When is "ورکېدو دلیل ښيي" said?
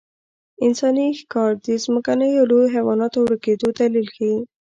3.23-4.37